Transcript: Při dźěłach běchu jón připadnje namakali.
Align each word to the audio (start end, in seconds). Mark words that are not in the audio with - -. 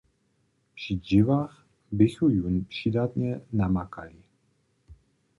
Při 0.75 0.93
dźěłach 0.99 1.65
běchu 1.91 2.29
jón 2.37 2.65
připadnje 2.65 3.41
namakali. 3.53 4.19